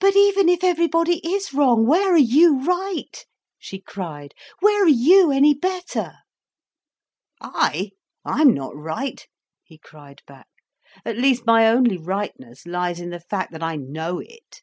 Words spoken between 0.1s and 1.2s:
even if everybody